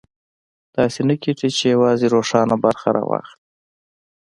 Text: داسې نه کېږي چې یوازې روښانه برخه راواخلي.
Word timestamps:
داسې 0.77 1.01
نه 1.09 1.15
کېږي 1.23 1.49
چې 1.57 1.63
یوازې 1.73 2.07
روښانه 2.15 2.55
برخه 2.65 2.87
راواخلي. 2.95 3.37